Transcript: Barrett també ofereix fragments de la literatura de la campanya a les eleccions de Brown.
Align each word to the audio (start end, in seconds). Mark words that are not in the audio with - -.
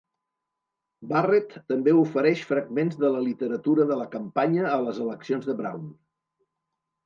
Barrett 1.11 1.53
també 1.73 1.93
ofereix 2.05 2.41
fragments 2.53 2.99
de 3.05 3.13
la 3.17 3.23
literatura 3.27 3.87
de 3.95 4.01
la 4.03 4.09
campanya 4.19 4.67
a 4.75 4.83
les 4.89 5.05
eleccions 5.07 5.49
de 5.53 5.61
Brown. 5.65 5.89